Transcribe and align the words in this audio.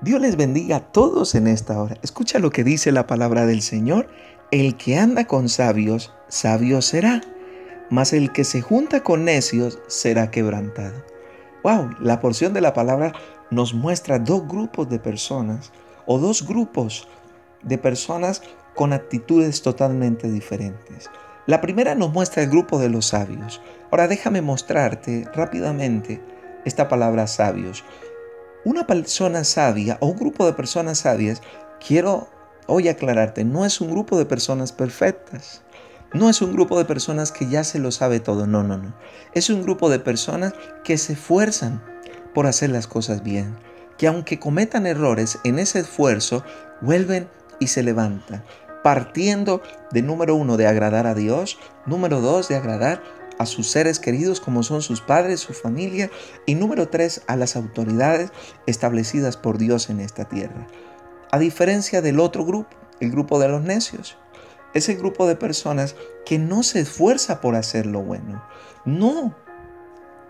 Dios 0.00 0.20
les 0.20 0.36
bendiga 0.36 0.76
a 0.76 0.92
todos 0.92 1.34
en 1.34 1.48
esta 1.48 1.82
hora. 1.82 1.96
Escucha 2.02 2.38
lo 2.38 2.50
que 2.50 2.62
dice 2.62 2.92
la 2.92 3.08
palabra 3.08 3.46
del 3.46 3.62
Señor. 3.62 4.08
El 4.52 4.76
que 4.76 4.96
anda 4.96 5.26
con 5.26 5.48
sabios, 5.48 6.14
sabio 6.28 6.82
será, 6.82 7.20
mas 7.90 8.12
el 8.12 8.30
que 8.30 8.44
se 8.44 8.60
junta 8.60 9.02
con 9.02 9.24
necios 9.24 9.80
será 9.88 10.30
quebrantado. 10.30 11.04
Wow, 11.64 11.90
la 11.98 12.20
porción 12.20 12.54
de 12.54 12.60
la 12.60 12.74
palabra 12.74 13.12
nos 13.50 13.74
muestra 13.74 14.20
dos 14.20 14.46
grupos 14.46 14.88
de 14.88 15.00
personas 15.00 15.72
o 16.06 16.18
dos 16.18 16.46
grupos 16.46 17.08
de 17.62 17.76
personas 17.76 18.40
con 18.76 18.92
actitudes 18.92 19.62
totalmente 19.62 20.30
diferentes. 20.30 21.10
La 21.46 21.60
primera 21.60 21.96
nos 21.96 22.12
muestra 22.12 22.44
el 22.44 22.50
grupo 22.50 22.78
de 22.78 22.88
los 22.88 23.06
sabios. 23.06 23.60
Ahora 23.90 24.06
déjame 24.06 24.42
mostrarte 24.42 25.26
rápidamente 25.34 26.22
esta 26.64 26.88
palabra 26.88 27.26
sabios. 27.26 27.84
Una 28.64 28.86
persona 28.86 29.44
sabia 29.44 29.98
o 30.00 30.06
un 30.06 30.18
grupo 30.18 30.44
de 30.44 30.52
personas 30.52 30.98
sabias, 30.98 31.42
quiero 31.86 32.28
hoy 32.66 32.88
aclararte, 32.88 33.44
no 33.44 33.64
es 33.64 33.80
un 33.80 33.90
grupo 33.90 34.18
de 34.18 34.26
personas 34.26 34.72
perfectas. 34.72 35.62
No 36.14 36.30
es 36.30 36.40
un 36.40 36.54
grupo 36.54 36.78
de 36.78 36.86
personas 36.86 37.32
que 37.32 37.48
ya 37.50 37.64
se 37.64 37.78
lo 37.78 37.90
sabe 37.90 38.18
todo, 38.18 38.46
no, 38.46 38.62
no, 38.62 38.78
no. 38.78 38.94
Es 39.34 39.50
un 39.50 39.62
grupo 39.62 39.90
de 39.90 39.98
personas 39.98 40.54
que 40.82 40.96
se 40.96 41.12
esfuerzan 41.12 41.82
por 42.34 42.46
hacer 42.46 42.70
las 42.70 42.86
cosas 42.86 43.22
bien, 43.22 43.58
que 43.98 44.06
aunque 44.06 44.38
cometan 44.38 44.86
errores 44.86 45.38
en 45.44 45.58
ese 45.58 45.80
esfuerzo, 45.80 46.44
vuelven 46.80 47.28
y 47.60 47.66
se 47.66 47.82
levantan, 47.82 48.42
partiendo 48.82 49.60
de 49.90 50.00
número 50.00 50.34
uno 50.34 50.56
de 50.56 50.66
agradar 50.66 51.06
a 51.06 51.14
Dios, 51.14 51.58
número 51.84 52.22
dos 52.22 52.48
de 52.48 52.56
agradar 52.56 53.02
a 53.38 53.46
sus 53.46 53.70
seres 53.70 53.98
queridos 53.98 54.40
como 54.40 54.62
son 54.62 54.82
sus 54.82 55.00
padres, 55.00 55.40
su 55.40 55.52
familia 55.52 56.10
y 56.46 56.54
número 56.54 56.88
tres 56.88 57.22
a 57.26 57.36
las 57.36 57.56
autoridades 57.56 58.30
establecidas 58.66 59.36
por 59.36 59.58
Dios 59.58 59.90
en 59.90 60.00
esta 60.00 60.24
tierra. 60.24 60.66
A 61.30 61.38
diferencia 61.38 62.02
del 62.02 62.20
otro 62.20 62.44
grupo, 62.44 62.76
el 63.00 63.10
grupo 63.10 63.38
de 63.38 63.48
los 63.48 63.62
necios, 63.62 64.18
ese 64.74 64.94
grupo 64.94 65.26
de 65.26 65.36
personas 65.36 65.94
que 66.26 66.38
no 66.38 66.62
se 66.62 66.80
esfuerza 66.80 67.40
por 67.40 67.54
hacer 67.54 67.86
lo 67.86 68.02
bueno, 68.02 68.44
no, 68.84 69.34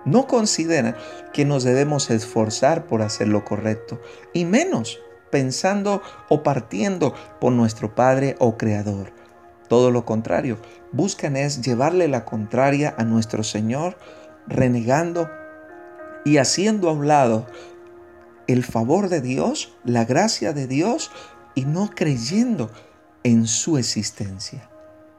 no 0.05 0.27
consideran 0.27 0.97
que 1.33 1.45
nos 1.45 1.65
debemos 1.65 2.11
esforzar 2.11 2.87
por 2.87 3.03
hacer 3.03 3.29
lo 3.29 3.45
correcto 3.45 4.01
y 4.33 4.45
menos 4.45 5.01
pensando 5.31 6.03
o 6.29 6.43
partiendo 6.43 7.15
por 7.41 7.53
nuestro 7.53 7.95
Padre 7.95 8.37
o 8.39 8.57
Creador. 8.57 9.18
Todo 9.69 9.91
lo 9.91 10.05
contrario, 10.05 10.59
buscan 10.93 11.37
es 11.37 11.61
llevarle 11.61 12.09
la 12.09 12.25
contraria 12.25 12.95
a 12.97 13.05
nuestro 13.05 13.43
Señor, 13.43 13.99
renegando 14.47 15.29
y 16.25 16.39
haciendo 16.39 16.89
a 16.89 16.93
un 16.93 17.07
lado 17.07 17.47
el 18.47 18.65
favor 18.65 19.11
de 19.11 19.21
Dios, 19.21 19.75
la 19.85 20.05
gracia 20.05 20.53
de 20.53 20.67
Dios 20.67 21.11
y 21.55 21.67
no 21.67 21.91
creyendo 21.95 22.71
en 23.23 23.47
su 23.47 23.77
existencia. 23.77 24.71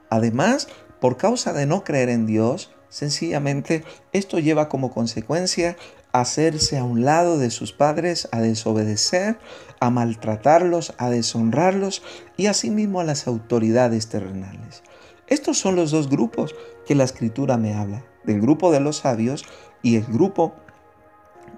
Además, 0.09 0.67
por 0.99 1.17
causa 1.17 1.53
de 1.53 1.65
no 1.65 1.83
creer 1.83 2.09
en 2.09 2.25
Dios, 2.25 2.71
sencillamente 2.89 3.83
esto 4.13 4.39
lleva 4.39 4.67
como 4.67 4.91
consecuencia 4.91 5.77
hacerse 6.11 6.77
a 6.77 6.83
un 6.83 7.05
lado 7.05 7.37
de 7.37 7.51
sus 7.51 7.71
padres, 7.71 8.27
a 8.31 8.41
desobedecer, 8.41 9.37
a 9.79 9.89
maltratarlos, 9.89 10.93
a 10.97 11.09
deshonrarlos 11.09 12.01
y 12.37 12.47
asimismo 12.47 12.99
a 12.99 13.03
las 13.03 13.27
autoridades 13.27 14.07
terrenales. 14.07 14.83
Estos 15.27 15.59
son 15.59 15.75
los 15.75 15.91
dos 15.91 16.09
grupos 16.09 16.55
que 16.87 16.95
la 16.95 17.03
escritura 17.03 17.57
me 17.57 17.75
habla, 17.75 18.03
del 18.23 18.41
grupo 18.41 18.71
de 18.71 18.79
los 18.79 18.97
sabios 18.97 19.45
y 19.83 19.95
el 19.95 20.05
grupo 20.05 20.55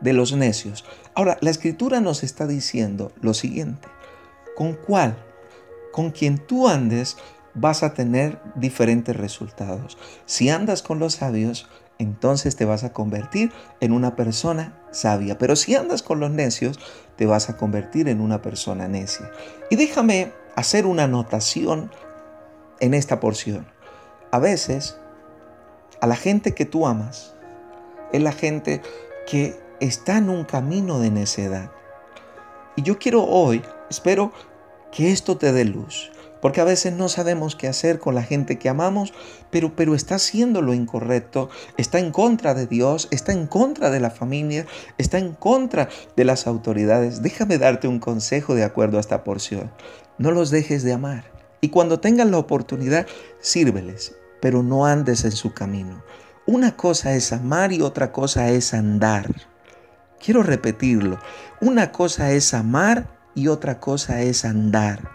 de 0.02 0.14
los 0.14 0.34
necios. 0.34 0.84
Ahora, 1.16 1.38
la 1.42 1.50
escritura 1.50 2.02
nos 2.02 2.24
está 2.24 2.48
diciendo 2.48 3.12
lo 3.22 3.34
siguiente, 3.34 3.88
¿con 4.56 4.74
cuál? 4.74 5.18
Con 5.94 6.12
quien 6.12 6.38
tú 6.38 6.68
andes 6.68 7.18
vas 7.54 7.84
a 7.84 7.94
tener 7.94 8.42
diferentes 8.56 9.16
resultados. 9.16 9.98
Si 10.26 10.50
andas 10.50 10.82
con 10.82 11.00
los 11.00 11.16
sabios, 11.16 11.70
entonces 12.02 12.56
te 12.56 12.66
vas 12.66 12.84
a 12.84 12.94
convertir 12.94 13.52
en 13.80 13.92
una 13.92 14.16
persona 14.16 14.82
sabia. 14.92 15.38
Pero 15.38 15.56
si 15.56 15.76
andas 15.76 16.02
con 16.02 16.20
los 16.20 16.32
necios, 16.32 16.80
te 17.16 17.28
vas 17.28 17.50
a 17.50 17.58
convertir 17.58 18.10
en 18.10 18.22
una 18.22 18.42
persona 18.42 18.88
necia. 18.88 19.30
Y 19.70 19.76
déjame 19.76 20.32
hacer 20.56 20.88
una 20.88 21.04
anotación 21.04 21.92
en 22.80 22.96
esta 22.96 23.20
porción. 23.20 23.68
A 24.32 24.40
veces, 24.40 24.98
a 26.02 26.08
la 26.08 26.16
gente 26.16 26.56
que 26.56 26.66
tú 26.66 26.88
amas, 26.88 27.36
es 28.12 28.22
la 28.22 28.32
gente 28.32 28.82
que 29.28 29.60
está 29.80 30.18
en 30.18 30.30
un 30.30 30.44
camino 30.44 31.00
de 31.00 31.12
necedad. 31.12 31.72
Y 32.76 32.82
yo 32.82 32.98
quiero 32.98 33.24
hoy, 33.24 33.62
espero 33.90 34.32
que 34.92 35.12
esto 35.12 35.38
te 35.38 35.52
dé 35.52 35.66
luz. 35.66 36.12
Porque 36.42 36.62
a 36.62 36.66
veces 36.66 36.94
no 36.94 37.08
sabemos 37.08 37.56
qué 37.56 37.68
hacer 37.68 38.00
con 38.00 38.16
la 38.16 38.24
gente 38.24 38.58
que 38.58 38.70
amamos, 38.70 39.14
pero, 39.52 39.76
pero 39.76 39.96
está 39.96 40.16
haciendo 40.16 40.62
lo 40.62 40.74
incorrecto, 40.74 41.50
está 41.78 42.00
en 42.00 42.12
contra 42.12 42.54
de 42.54 42.68
Dios, 42.68 43.08
está 43.12 43.32
en 43.32 43.48
contra 43.48 43.90
de 43.90 44.00
la 44.00 44.10
familia, 44.10 44.66
está 44.98 45.20
en 45.20 45.34
contra 45.34 45.90
de 46.16 46.26
las 46.26 46.48
autoridades. 46.48 47.22
Déjame 47.22 47.58
darte 47.58 47.88
un 47.88 48.00
consejo 48.00 48.56
de 48.56 48.64
acuerdo 48.64 48.98
a 48.98 49.02
esta 49.02 49.24
porción. 49.24 49.72
No 50.18 50.32
los 50.32 50.50
dejes 50.50 50.84
de 50.84 50.94
amar. 50.94 51.26
Y 51.62 51.70
cuando 51.70 52.00
tengan 52.00 52.32
la 52.32 52.40
oportunidad, 52.40 53.06
sírveles, 53.40 54.16
pero 54.42 54.64
no 54.64 54.86
andes 54.86 55.24
en 55.26 55.32
su 55.32 55.54
camino. 55.54 56.04
Una 56.48 56.76
cosa 56.76 57.14
es 57.14 57.32
amar 57.32 57.72
y 57.72 57.82
otra 57.82 58.12
cosa 58.12 58.50
es 58.50 58.74
andar. 58.74 59.28
Quiero 60.20 60.42
repetirlo. 60.42 61.20
Una 61.62 61.92
cosa 61.92 62.32
es 62.32 62.54
amar 62.56 63.08
y 63.36 63.48
otra 63.48 63.80
cosa 63.80 64.22
es 64.22 64.44
andar. 64.44 65.12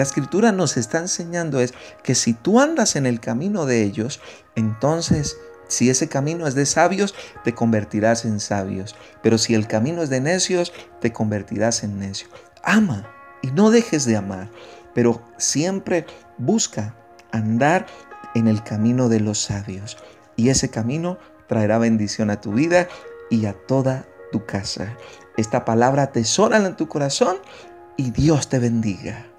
La 0.00 0.04
escritura 0.04 0.50
nos 0.50 0.78
está 0.78 0.96
enseñando 0.96 1.60
es 1.60 1.74
que 2.02 2.14
si 2.14 2.32
tú 2.32 2.58
andas 2.58 2.96
en 2.96 3.04
el 3.04 3.20
camino 3.20 3.66
de 3.66 3.82
ellos, 3.82 4.18
entonces 4.56 5.36
si 5.68 5.90
ese 5.90 6.08
camino 6.08 6.46
es 6.46 6.54
de 6.54 6.64
sabios, 6.64 7.14
te 7.44 7.54
convertirás 7.54 8.24
en 8.24 8.40
sabios. 8.40 8.96
Pero 9.22 9.36
si 9.36 9.52
el 9.54 9.66
camino 9.66 10.02
es 10.02 10.08
de 10.08 10.22
necios, 10.22 10.72
te 11.02 11.12
convertirás 11.12 11.84
en 11.84 11.98
necio. 11.98 12.28
Ama 12.62 13.12
y 13.42 13.48
no 13.48 13.70
dejes 13.70 14.06
de 14.06 14.16
amar, 14.16 14.50
pero 14.94 15.20
siempre 15.36 16.06
busca 16.38 16.94
andar 17.30 17.84
en 18.34 18.48
el 18.48 18.62
camino 18.62 19.10
de 19.10 19.20
los 19.20 19.38
sabios. 19.38 19.98
Y 20.34 20.48
ese 20.48 20.70
camino 20.70 21.18
traerá 21.46 21.76
bendición 21.76 22.30
a 22.30 22.40
tu 22.40 22.52
vida 22.52 22.88
y 23.28 23.44
a 23.44 23.52
toda 23.52 24.06
tu 24.32 24.46
casa. 24.46 24.96
Esta 25.36 25.66
palabra 25.66 26.10
te 26.10 26.20
en 26.22 26.76
tu 26.76 26.88
corazón 26.88 27.36
y 27.98 28.12
Dios 28.12 28.48
te 28.48 28.58
bendiga. 28.58 29.29